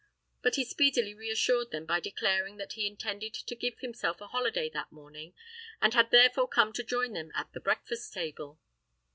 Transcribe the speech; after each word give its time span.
But 0.41 0.55
he 0.55 0.65
speedily 0.65 1.13
reassured 1.13 1.69
them 1.69 1.85
by 1.85 1.99
declaring 1.99 2.57
that 2.57 2.73
he 2.73 2.87
intended 2.87 3.35
to 3.35 3.55
give 3.55 3.77
himself 3.77 4.19
a 4.19 4.25
holiday 4.29 4.67
that 4.71 4.91
morning, 4.91 5.35
and 5.79 5.93
had 5.93 6.09
therefore 6.09 6.47
come 6.47 6.73
to 6.73 6.83
join 6.83 7.13
them 7.13 7.31
at 7.35 7.53
the 7.53 7.59
breakfast 7.59 8.11
table. 8.11 8.59